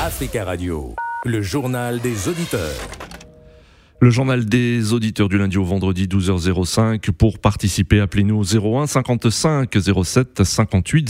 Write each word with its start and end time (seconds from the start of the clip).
Africa 0.00 0.44
Radio, 0.44 0.94
le 1.24 1.42
journal 1.42 1.98
des 1.98 2.28
auditeurs. 2.28 2.78
Le 4.00 4.10
journal 4.10 4.44
des 4.46 4.92
auditeurs 4.92 5.28
du 5.28 5.38
lundi 5.38 5.58
au 5.58 5.64
vendredi 5.64 6.06
12h05. 6.06 7.10
Pour 7.10 7.40
participer, 7.40 7.98
appelez-nous 7.98 8.38
au 8.38 8.76
01 8.80 8.86
55 8.86 9.76
07 10.04 10.44
58 10.44 11.08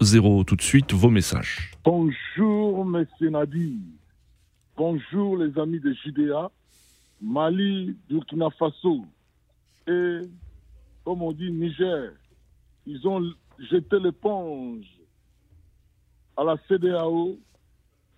00. 0.00 0.44
Tout 0.44 0.56
de 0.56 0.62
suite, 0.62 0.94
vos 0.94 1.10
messages. 1.10 1.72
Bonjour, 1.84 2.86
messieurs 2.86 3.28
Nadi. 3.28 3.76
Bonjour, 4.74 5.36
les 5.36 5.58
amis 5.60 5.80
de 5.80 5.92
JDA, 6.02 6.50
Mali, 7.20 7.94
Burkina 8.08 8.48
Faso 8.58 9.04
et, 9.86 10.20
comme 11.04 11.20
on 11.20 11.32
dit, 11.32 11.52
Niger. 11.52 12.12
Ils 12.86 13.06
ont 13.06 13.22
jeté 13.70 13.98
l'éponge 14.02 14.86
à 16.38 16.44
la 16.44 16.56
CDAO 16.68 17.38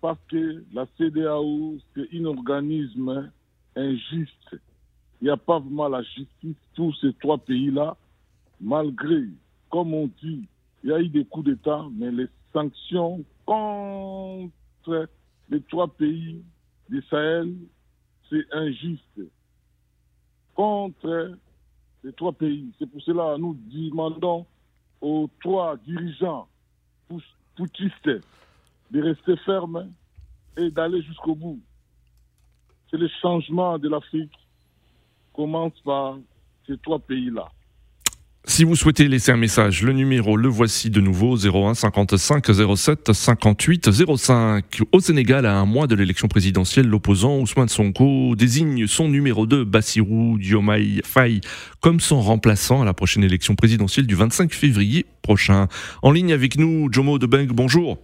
parce 0.03 0.19
que 0.27 0.65
la 0.73 0.85
CDAO, 0.97 1.77
c'est 1.95 2.09
un 2.13 2.25
organisme 2.25 3.31
injuste. 3.73 4.57
Il 5.21 5.23
n'y 5.23 5.29
a 5.29 5.37
pas 5.37 5.59
vraiment 5.59 5.87
la 5.87 6.03
justice 6.03 6.57
pour 6.75 6.93
ces 6.97 7.13
trois 7.13 7.37
pays-là, 7.37 7.95
malgré, 8.59 9.29
comme 9.69 9.93
on 9.93 10.07
dit, 10.21 10.45
il 10.83 10.89
y 10.89 10.91
a 10.91 10.99
eu 10.99 11.07
des 11.07 11.23
coups 11.23 11.45
d'État, 11.45 11.85
mais 11.93 12.11
les 12.11 12.27
sanctions 12.51 13.23
contre 13.45 15.07
les 15.49 15.61
trois 15.61 15.87
pays 15.87 16.43
du 16.89 17.01
Sahel, 17.09 17.55
c'est 18.29 18.43
injuste. 18.51 19.21
Contre 20.53 21.37
les 22.03 22.11
trois 22.11 22.33
pays. 22.33 22.73
C'est 22.77 22.91
pour 22.91 23.01
cela 23.03 23.35
que 23.35 23.39
nous 23.39 23.57
demandons 23.71 24.45
aux 24.99 25.29
trois 25.41 25.77
dirigeants 25.77 26.49
poutistes 27.55 28.19
de 28.91 29.01
rester 29.01 29.37
fermes 29.37 29.89
et 30.57 30.69
d'aller 30.71 31.01
jusqu'au 31.01 31.35
bout 31.35 31.59
c'est 32.93 32.99
le 32.99 33.09
changement 33.21 33.79
de 33.79 33.89
l'Afrique 33.89 34.31
commence 35.33 35.73
par 35.83 36.17
ces 36.67 36.77
trois 36.77 36.99
pays-là. 36.99 37.47
Si 38.45 38.65
vous 38.65 38.75
souhaitez 38.75 39.07
laisser 39.07 39.31
un 39.31 39.37
message, 39.37 39.81
le 39.81 39.93
numéro, 39.93 40.37
le 40.37 40.49
voici 40.49 40.91
de 40.91 41.01
nouveau, 41.01 41.37
01 41.37 41.73
55 41.73 42.45
07 42.75 43.13
58 43.13 43.89
05. 44.15 44.81
Au 44.91 44.99
Sénégal, 44.99 45.45
à 45.47 45.57
un 45.57 45.65
mois 45.65 45.87
de 45.87 45.95
l'élection 45.95 46.27
présidentielle, 46.27 46.87
l'opposant 46.87 47.39
Ousmane 47.39 47.69
Sonko 47.69 48.35
désigne 48.35 48.85
son 48.85 49.07
numéro 49.07 49.47
2, 49.47 49.63
Bassirou 49.63 50.37
Diomaye 50.37 51.01
Faye, 51.03 51.41
comme 51.79 51.99
son 51.99 52.21
remplaçant 52.21 52.81
à 52.81 52.85
la 52.85 52.93
prochaine 52.93 53.23
élection 53.23 53.55
présidentielle 53.55 54.05
du 54.05 54.15
25 54.15 54.53
février 54.53 55.05
prochain. 55.23 55.67
En 56.03 56.11
ligne 56.11 56.33
avec 56.33 56.57
nous, 56.57 56.89
Jomo 56.91 57.17
Debeng, 57.17 57.47
bonjour. 57.47 57.97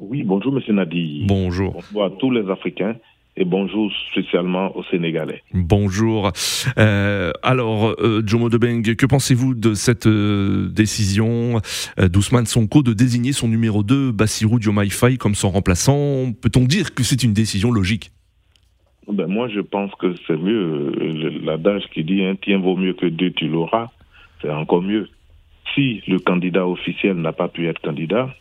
Oui, 0.00 0.22
bonjour 0.24 0.52
Monsieur 0.52 0.72
Nadi. 0.72 1.24
Bonjour. 1.26 1.72
Bonjour 1.72 2.04
à 2.04 2.10
tous 2.10 2.30
les 2.30 2.48
Africains 2.50 2.96
et 3.36 3.44
bonjour 3.44 3.90
spécialement 4.10 4.76
aux 4.76 4.84
Sénégalais. 4.84 5.42
Bonjour. 5.52 6.30
Euh, 6.78 7.32
alors, 7.42 7.94
euh, 7.98 8.22
Jomo 8.24 8.48
Debeng, 8.48 8.82
que 8.82 9.06
pensez-vous 9.06 9.54
de 9.54 9.74
cette 9.74 10.06
euh, 10.06 10.68
décision? 10.68 11.60
d'Ousmane 11.98 12.46
Sonko 12.46 12.82
de 12.82 12.92
désigner 12.92 13.32
son 13.32 13.48
numéro 13.48 13.82
2, 13.82 14.12
Bassirou 14.12 14.58
Diomaye 14.58 14.90
Faye, 14.90 15.18
comme 15.18 15.34
son 15.34 15.50
remplaçant 15.50 16.32
Peut-on 16.40 16.64
dire 16.64 16.94
que 16.94 17.02
c'est 17.02 17.22
une 17.22 17.32
décision 17.32 17.70
logique? 17.70 18.10
Ben 19.08 19.26
Moi, 19.26 19.48
je 19.48 19.60
pense 19.60 19.92
que 19.96 20.14
c'est 20.26 20.36
mieux. 20.36 20.92
L'adage 21.44 21.84
qui 21.92 22.04
dit 22.04 22.24
un 22.24 22.36
tien 22.36 22.58
vaut 22.58 22.76
mieux 22.76 22.94
que 22.94 23.06
deux, 23.06 23.30
tu 23.32 23.48
l'auras, 23.48 23.90
c'est 24.40 24.50
encore 24.50 24.82
mieux. 24.82 25.08
Si 25.74 26.02
le 26.06 26.18
candidat 26.18 26.66
officiel 26.66 27.16
n'a 27.16 27.32
pas 27.32 27.48
pu 27.48 27.68
être 27.68 27.80
candidat, 27.80 28.34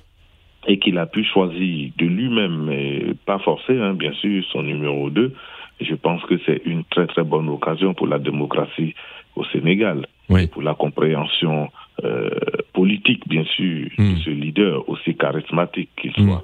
et 0.68 0.80
qu'il 0.80 0.98
a 0.98 1.06
pu 1.06 1.24
choisir 1.24 1.92
de 1.98 2.06
lui-même, 2.06 3.16
pas 3.26 3.40
forcé, 3.40 3.78
hein, 3.78 3.94
bien 3.94 4.14
sûr, 4.14 4.44
son 4.52 4.64
numéro 4.64 5.10
2. 5.10 5.34
Je 5.82 5.96
pense 5.96 6.24
que 6.24 6.36
c'est 6.46 6.62
une 6.66 6.84
très 6.86 7.08
très 7.08 7.24
bonne 7.24 7.50
occasion 7.50 7.94
pour 7.94 8.08
la 8.08 8.20
démocratie 8.20 8.94
au 9.36 9.44
Sénégal, 9.46 10.06
oui. 10.30 10.48
pour 10.48 10.62
la 10.62 10.74
compréhension 10.76 11.70
euh, 12.04 12.30
politique, 12.74 13.28
bien 13.28 13.44
sûr, 13.44 13.88
de 13.98 14.16
ce 14.24 14.30
leader 14.30 14.88
aussi 14.88 15.16
charismatique 15.16 15.90
qu'il 16.00 16.14
soit. 16.14 16.24
Mm. 16.24 16.42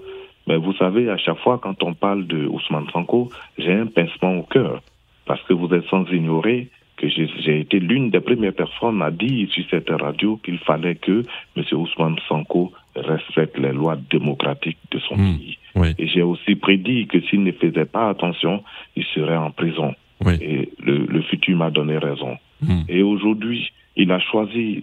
Mais 0.47 0.58
vous 0.58 0.74
savez, 0.74 1.09
à 1.09 1.18
chaque 1.18 1.40
fois 1.40 1.59
quand 1.62 1.84
on 1.84 1.94
parle 1.94 2.25
de 2.25 2.47
Ousmane 2.47 2.90
Sanko, 2.91 3.29
j'ai 3.58 3.74
un 3.74 3.85
pincement 3.85 4.38
au 4.38 4.44
cœur, 4.44 4.81
parce 5.25 5.41
que 5.44 5.53
vous 5.53 5.74
êtes 5.74 5.85
sans 5.85 6.06
ignorer 6.12 6.69
que 6.97 7.08
j'ai 7.08 7.59
été 7.59 7.79
l'une 7.79 8.09
des 8.09 8.19
premières 8.19 8.53
personnes 8.53 9.02
à 9.02 9.09
dire 9.09 9.47
sur 9.52 9.63
cette 9.69 9.90
radio 9.90 10.38
qu'il 10.44 10.58
fallait 10.59 10.96
que 10.96 11.24
M. 11.56 11.63
Ousmane 11.72 12.18
Sanko 12.28 12.74
respecte 13.02 13.58
les 13.58 13.72
lois 13.72 13.98
démocratiques 14.10 14.78
de 14.92 15.00
son 15.00 15.16
mmh, 15.16 15.38
pays. 15.38 15.58
Oui. 15.76 15.88
Et 15.98 16.08
j'ai 16.08 16.22
aussi 16.22 16.56
prédit 16.56 17.08
que 17.08 17.20
s'il 17.22 17.44
ne 17.44 17.52
faisait 17.52 17.86
pas 17.86 18.10
attention, 18.10 18.64
il 18.96 19.04
serait 19.16 19.38
en 19.38 19.52
prison. 19.52 19.94
Oui. 20.26 20.34
Et 20.42 20.70
le, 20.84 21.06
le 21.06 21.22
futur 21.24 21.58
m'a 21.58 21.70
donné 21.70 21.98
raison. 21.98 22.38
Mmh. 22.62 22.82
Et 22.90 23.04
aujourd'hui, 23.04 23.72
il 23.96 24.12
a 24.12 24.20
choisi 24.20 24.82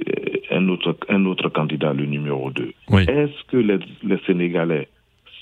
un 0.50 0.68
autre, 0.68 0.96
un 1.08 1.24
autre 1.26 1.48
candidat, 1.48 1.92
le 1.92 2.06
numéro 2.06 2.50
2. 2.50 2.72
Oui. 2.90 3.02
Est-ce 3.02 3.44
que 3.48 3.56
les, 3.56 3.78
les 4.02 4.18
Sénégalais 4.26 4.88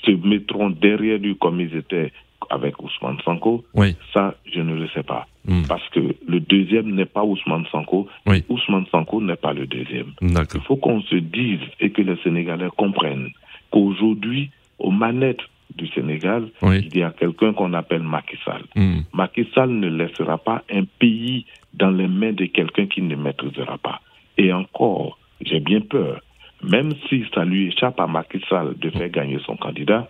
se 0.04 0.10
mettront 0.10 0.70
derrière 0.70 1.18
lui 1.18 1.36
comme 1.36 1.60
ils 1.60 1.74
étaient 1.76 2.12
avec 2.50 2.82
Ousmane 2.82 3.18
Sanko, 3.24 3.64
oui. 3.74 3.96
ça, 4.12 4.34
je 4.52 4.60
ne 4.60 4.74
le 4.74 4.88
sais 4.88 5.02
pas. 5.02 5.26
Mm. 5.46 5.62
Parce 5.68 5.86
que 5.90 6.00
le 6.26 6.40
deuxième 6.40 6.94
n'est 6.94 7.04
pas 7.04 7.24
Ousmane 7.24 7.66
Sanko, 7.70 8.08
oui. 8.26 8.44
Ousmane 8.48 8.86
Sanko 8.90 9.20
n'est 9.20 9.36
pas 9.36 9.52
le 9.52 9.66
deuxième. 9.66 10.12
Il 10.22 10.60
faut 10.66 10.76
qu'on 10.76 11.02
se 11.02 11.16
dise 11.16 11.60
et 11.80 11.90
que 11.90 12.02
les 12.02 12.16
Sénégalais 12.22 12.68
comprennent 12.76 13.30
qu'aujourd'hui, 13.70 14.50
aux 14.78 14.90
manettes 14.90 15.42
du 15.76 15.86
Sénégal, 15.88 16.48
oui. 16.62 16.86
il 16.90 16.96
y 16.98 17.02
a 17.02 17.10
quelqu'un 17.10 17.52
qu'on 17.52 17.72
appelle 17.72 18.02
Macky 18.02 18.36
Sall. 18.44 18.62
Mm. 18.76 19.00
Macky 19.12 19.46
Sall 19.54 19.70
ne 19.70 19.88
laissera 19.88 20.38
pas 20.38 20.62
un 20.72 20.84
pays 20.98 21.46
dans 21.74 21.90
les 21.90 22.08
mains 22.08 22.32
de 22.32 22.46
quelqu'un 22.46 22.86
qui 22.86 23.02
ne 23.02 23.16
maîtrisera 23.16 23.78
pas. 23.78 24.00
Et 24.38 24.52
encore, 24.52 25.18
j'ai 25.40 25.60
bien 25.60 25.80
peur, 25.80 26.20
même 26.62 26.92
si 27.08 27.24
ça 27.34 27.44
lui 27.44 27.68
échappe 27.68 27.98
à 28.00 28.06
Macky 28.06 28.40
Sall 28.48 28.74
de 28.78 28.90
faire 28.90 29.08
gagner 29.10 29.38
son 29.44 29.56
candidat, 29.56 30.08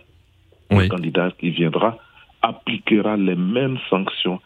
oui. 0.71 0.83
le 0.83 0.89
candidat 0.89 1.31
qui 1.39 1.49
viendra 1.51 1.97
appliquera 2.49 3.17
les 3.17 3.35
mêmes 3.35 3.77
sanctions 3.89 4.39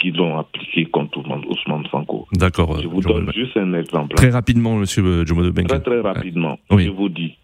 qu'ils 0.00 0.18
ont 0.20 0.38
appliquées 0.38 0.86
contre 0.86 1.18
Ousmane 1.18 1.86
Sanko. 1.90 2.26
D'accord. 2.32 2.80
Je 2.80 2.88
vous 2.88 3.00
donne 3.02 3.30
juste 3.34 3.56
un 3.56 3.74
exemple. 3.74 4.14
Très 4.16 4.30
rapidement, 4.30 4.76
monsieur 4.76 5.26
Jomo 5.26 5.42
de 5.42 5.50
Très, 5.62 5.80
très 5.80 6.00
rapidement. 6.00 6.58
Oui. 6.70 6.84
Je 6.86 6.90
vous 6.90 7.08
dis 7.08 7.36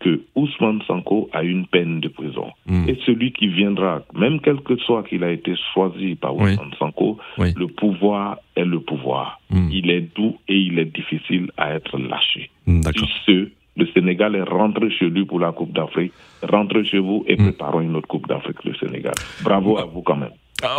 que 0.00 0.20
Ousmane 0.34 0.80
Sanko 0.86 1.28
a 1.32 1.42
une 1.44 1.66
peine 1.66 2.00
de 2.00 2.08
prison. 2.08 2.50
Mm. 2.66 2.88
Et 2.88 2.98
celui 3.06 3.32
qui 3.32 3.46
viendra, 3.48 4.02
même 4.14 4.40
quel 4.40 4.60
que 4.60 4.76
soit 4.78 5.02
qu'il 5.04 5.22
a 5.22 5.30
été 5.30 5.54
choisi 5.74 6.14
par 6.16 6.34
Oui. 6.34 6.52
Ousmane 6.52 6.72
Sanko, 6.78 7.18
Oui. 7.38 7.52
le 7.56 7.66
pouvoir 7.68 8.38
est 8.56 8.64
le 8.64 8.80
pouvoir. 8.80 9.40
Mm. 9.50 9.68
Il 9.70 9.90
est 9.90 10.14
doux 10.16 10.38
et 10.48 10.56
il 10.56 10.78
est 10.78 10.86
difficile 10.96 11.50
à 11.56 11.74
être 11.74 11.98
lâché. 11.98 12.50
D'accord. 12.66 13.08
Si 13.26 13.48
le 13.76 13.86
Sénégal 13.94 14.34
est 14.36 14.42
rentré 14.42 14.90
chez 14.90 15.06
lui 15.08 15.24
pour 15.24 15.40
la 15.40 15.52
Coupe 15.52 15.72
d'Afrique, 15.72 16.12
rentrez 16.42 16.84
chez 16.84 16.98
vous 16.98 17.24
et 17.26 17.34
Mm. 17.36 17.44
préparons 17.44 17.80
une 17.80 17.96
autre 17.96 18.08
Coupe 18.08 18.28
d'Afrique, 18.28 18.62
le 18.64 18.74
Sénégal. 18.74 19.14
Bravo 19.42 19.78
à 19.78 19.84
vous 19.86 20.02
quand 20.02 20.16
même. 20.16 20.30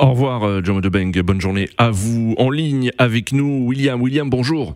Au 0.02 0.12
revoir, 0.12 0.44
euh, 0.44 0.62
Jomo 0.64 0.80
Debeng. 0.80 1.12
Bonne 1.24 1.42
journée 1.42 1.68
à 1.78 1.90
vous. 1.92 2.36
En 2.38 2.50
ligne 2.50 2.92
avec 2.98 3.34
nous, 3.34 3.66
William. 3.68 4.02
William, 4.02 4.30
bonjour. 4.30 4.76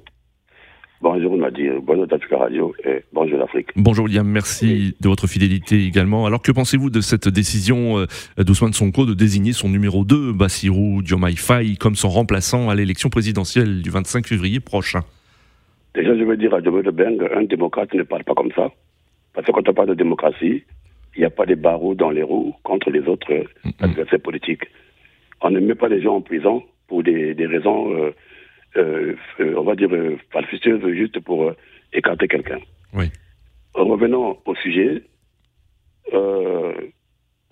Bonjour, 0.99 1.31
on 1.31 1.37
m'a 1.37 1.51
dit 1.51 1.67
bonjour 1.83 2.07
d'Africa 2.07 2.39
Radio 2.39 2.73
et 2.83 3.03
bonjour 3.13 3.37
l'Afrique. 3.37 3.67
Bonjour 3.75 4.05
William, 4.05 4.27
merci 4.27 4.95
de 4.99 5.07
votre 5.07 5.27
fidélité 5.27 5.85
également. 5.85 6.25
Alors 6.25 6.41
que 6.41 6.51
pensez-vous 6.51 6.89
de 6.89 7.01
cette 7.01 7.29
décision 7.29 7.99
euh, 7.99 8.05
d'Ousmane 8.43 8.73
Sonko 8.73 9.05
de 9.05 9.13
désigner 9.13 9.53
son 9.53 9.69
numéro 9.69 10.03
2, 10.03 10.33
Bassirou 10.33 11.03
Diomaye 11.03 11.35
Faye, 11.37 11.77
comme 11.77 11.95
son 11.95 12.09
remplaçant 12.09 12.69
à 12.69 12.75
l'élection 12.75 13.09
présidentielle 13.09 13.83
du 13.83 13.91
25 13.91 14.25
février 14.25 14.59
prochain? 14.59 15.01
Déjà, 15.93 16.15
je 16.17 16.23
veux 16.23 16.37
dire 16.37 16.53
à 16.53 16.61
Jomo 16.61 16.81
de 16.81 16.91
Beng, 16.91 17.17
un 17.33 17.43
démocrate 17.43 17.93
ne 17.93 18.03
parle 18.03 18.23
pas 18.23 18.35
comme 18.35 18.51
ça. 18.51 18.71
Parce 19.33 19.45
que 19.45 19.51
quand 19.51 19.67
on 19.67 19.73
parle 19.73 19.89
de 19.89 19.93
démocratie, 19.93 20.63
il 21.15 21.19
n'y 21.19 21.25
a 21.25 21.29
pas 21.29 21.45
de 21.45 21.55
barreaux 21.55 21.95
dans 21.95 22.11
les 22.11 22.23
roues 22.23 22.53
contre 22.63 22.89
les 22.91 23.01
autres 23.07 23.31
euh, 23.33 23.71
adversaires 23.79 24.19
politiques. 24.19 24.65
On 25.41 25.49
ne 25.49 25.59
met 25.59 25.75
pas 25.75 25.87
les 25.87 26.01
gens 26.01 26.15
en 26.15 26.21
prison 26.21 26.63
pour 26.87 27.03
des, 27.03 27.33
des 27.33 27.45
raisons, 27.45 27.93
euh, 27.93 28.11
euh, 28.77 29.15
on 29.57 29.63
va 29.63 29.75
dire, 29.75 29.89
falsifieuses, 30.31 30.85
juste 30.93 31.19
pour 31.19 31.43
euh, 31.43 31.55
écarter 31.93 32.27
quelqu'un. 32.27 32.59
Oui. 32.93 33.11
Revenons 33.73 34.37
au 34.45 34.55
sujet. 34.55 35.03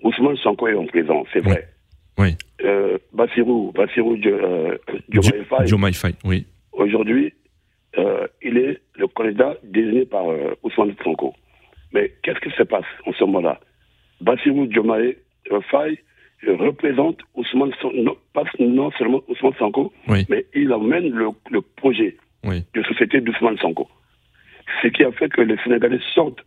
Ousmane 0.04 0.38
Sanko 0.38 0.68
est 0.68 0.76
en 0.76 0.86
prison, 0.86 1.26
c'est 1.34 1.42
vrai. 1.42 1.68
Oui. 2.18 2.36
Bassirou, 3.14 3.72
Bassirou 3.74 4.18
Diomaye 5.66 5.94
Faye, 5.94 6.16
oui. 6.24 6.46
aujourd'hui, 6.74 7.34
il 8.46 8.58
est 8.58 8.80
le 8.96 9.08
candidat 9.08 9.56
désigné 9.64 10.06
par 10.06 10.30
euh, 10.30 10.54
Ousmane 10.64 10.96
Sonko. 11.04 11.34
Mais 11.94 12.14
qu'est-ce 12.22 12.40
qui 12.40 12.52
se 12.56 12.64
passe 12.64 12.86
en 13.06 13.14
ce 13.14 13.24
moment-là? 13.26 13.60
Bassirou 14.22 14.68
Diomaye 14.68 15.18
Faye 15.72 15.98
représente 16.48 17.20
Ousmane 17.34 17.74
Sonko, 17.82 17.96
non, 17.98 18.16
pas 18.34 18.44
non 18.60 18.92
seulement 18.98 19.22
Ousmane 19.28 19.56
Sonko, 19.58 19.92
Oui. 20.08 20.26
mais 20.30 20.46
il 20.54 20.72
emmène 20.72 21.10
le, 21.10 21.30
le 21.50 21.62
projet 21.62 22.18
Oui. 22.44 22.64
de 22.74 22.84
société 22.84 23.20
d'Ousmane 23.22 23.58
Sonko. 23.58 23.88
Ce 24.82 24.88
qui 24.90 25.04
a 25.04 25.12
fait 25.12 25.30
que 25.30 25.42
les 25.42 25.58
Sénégalais 25.64 26.00
sortent 26.14 26.44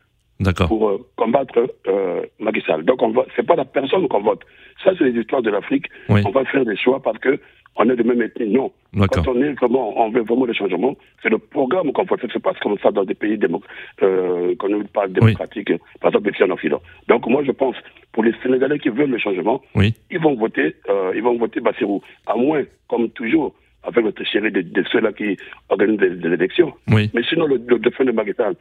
pour 0.68 0.88
euh, 0.88 1.06
combattre 1.16 1.66
euh, 1.86 2.22
Macky 2.38 2.60
Sall. 2.66 2.84
Donc, 2.84 3.02
on 3.02 3.12
c'est 3.34 3.46
pas 3.46 3.56
la 3.56 3.64
personne 3.64 4.06
qu'on 4.08 4.20
vote. 4.20 4.40
Ça, 4.84 4.92
c'est 4.96 5.04
les 5.04 5.20
histoires 5.20 5.42
de 5.42 5.50
l'Afrique. 5.50 5.86
On 6.08 6.30
va 6.30 6.44
faire 6.44 6.64
des 6.64 6.76
choix 6.76 7.00
parce 7.02 7.18
que 7.18 7.38
on 7.78 7.88
est 7.88 7.96
de 7.96 8.02
même 8.02 8.20
ethnie. 8.22 8.52
Non. 8.52 8.72
Quand 9.12 9.28
on 9.28 9.40
est 9.40 9.52
vraiment, 9.52 10.00
on 10.00 10.10
veut 10.10 10.22
vraiment 10.22 10.46
le 10.46 10.52
changement, 10.52 10.96
c'est 11.22 11.28
le 11.28 11.38
programme 11.38 11.92
qu'on 11.92 12.04
vote. 12.04 12.20
C'est 12.32 12.42
pas 12.42 12.52
comme 12.60 12.76
ça 12.82 12.90
dans 12.90 13.04
des 13.04 13.14
pays 13.14 13.38
euh, 14.02 14.54
qu'on 14.56 14.68
ne 14.68 14.82
pas 14.82 15.06
démocratiques, 15.06 15.72
par 16.00 16.10
exemple 16.10 16.30
ici 16.32 16.42
en 16.42 16.50
Occident. 16.50 16.80
Donc, 17.08 17.26
moi, 17.28 17.42
je 17.44 17.52
pense, 17.52 17.76
pour 18.12 18.24
les 18.24 18.32
Sénégalais 18.42 18.78
qui 18.78 18.88
veulent 18.88 19.10
le 19.10 19.18
changement, 19.18 19.62
ils 20.10 20.18
vont 20.20 20.34
voter, 20.34 20.74
euh, 20.88 21.12
ils 21.14 21.22
vont 21.22 21.36
voter 21.36 21.60
Bassirou. 21.60 22.02
À 22.26 22.34
moins, 22.34 22.62
comme 22.88 23.10
toujours, 23.10 23.54
avec 23.88 24.04
notre 24.04 24.24
chéri 24.24 24.50
de, 24.52 24.84
ceux-là 24.92 25.12
qui 25.12 25.36
organisent 25.68 25.98
des, 25.98 26.28
élections. 26.28 26.72
Mais 26.88 27.08
sinon, 27.28 27.46
le, 27.46 27.60
le 27.66 27.78
défunt 27.78 28.04
de 28.04 28.12
Maguetal, 28.12 28.54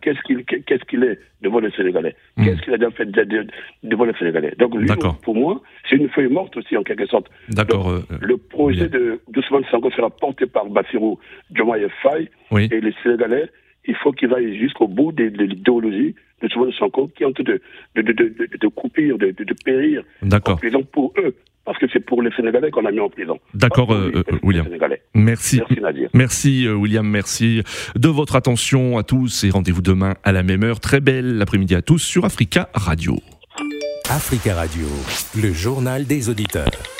qu'est-ce 0.00 0.20
qu'il 0.22 0.44
qu'est-ce 0.44 0.84
qu'il 0.84 1.04
est 1.04 1.18
devant 1.42 1.60
les 1.60 1.70
Sénégalais? 1.72 2.14
Hmm. 2.36 2.44
Qu'est-ce 2.44 2.62
qu'il 2.62 2.74
a 2.74 2.78
déjà 2.78 2.90
fait 2.90 3.06
devant 3.82 4.04
les 4.04 4.14
Sénégalais? 4.14 4.54
Donc, 4.58 4.74
lui, 4.74 4.88
pour 5.22 5.34
moi, 5.34 5.60
c'est 5.88 5.96
une 5.96 6.08
feuille 6.08 6.28
morte 6.28 6.56
aussi, 6.56 6.76
en 6.76 6.82
quelque 6.82 7.06
sorte. 7.06 7.26
D'accord. 7.50 7.90
Euh, 7.90 8.00
le 8.20 8.36
projet 8.36 8.88
de 8.88 9.20
d'Ousmane 9.28 9.64
Sango 9.70 9.90
sera 9.90 10.10
porté 10.10 10.46
par 10.46 10.66
Bassirou 10.66 11.18
Diomaye 11.50 11.86
Faye 12.02 12.28
et 12.70 12.80
les 12.80 12.94
Sénégalais, 13.02 13.48
il 13.90 13.96
faut 13.96 14.12
qu'ils 14.12 14.32
aillent 14.32 14.56
jusqu'au 14.58 14.88
bout 14.88 15.12
de, 15.12 15.24
l'idéologie 15.24 16.14
de 16.40 16.46
Ousmane 16.46 16.72
Sango 16.72 17.10
qui 17.14 17.22
est 17.22 17.26
en 17.26 17.32
train 17.32 17.44
de, 17.44 17.60
de, 17.96 18.02
de, 18.02 18.12
de, 18.12 18.48
de 18.58 18.68
couper, 18.68 19.08
de, 19.08 19.30
de, 19.32 19.54
périr 19.64 20.02
en 20.22 20.56
prison 20.56 20.82
pour 20.82 21.12
eux 21.18 21.34
parce 21.64 21.78
que 21.78 21.86
c'est 21.92 22.00
pour 22.00 22.22
les 22.22 22.30
Sénégalais 22.32 22.70
qu'on 22.70 22.86
a 22.86 22.90
mis 22.90 23.00
en 23.00 23.08
prison. 23.10 23.38
D'accord, 23.52 23.92
euh, 23.92 24.10
euh, 24.16 24.38
William. 24.42 24.66
Merci. 25.14 25.60
Merci, 25.60 25.80
Nadir. 25.80 26.08
Merci, 26.14 26.66
euh, 26.66 26.74
William. 26.74 27.06
Merci 27.06 27.62
de 27.96 28.08
votre 28.08 28.36
attention 28.36 28.96
à 28.96 29.02
tous 29.02 29.44
et 29.44 29.50
rendez-vous 29.50 29.82
demain 29.82 30.14
à 30.24 30.32
la 30.32 30.42
même 30.42 30.64
heure. 30.64 30.80
Très 30.80 31.00
belle 31.00 31.40
après-midi 31.42 31.74
à 31.74 31.82
tous 31.82 31.98
sur 31.98 32.24
Africa 32.24 32.70
Radio. 32.74 33.16
Africa 34.08 34.54
Radio, 34.54 34.86
le 35.40 35.52
journal 35.52 36.06
des 36.06 36.28
auditeurs. 36.30 36.99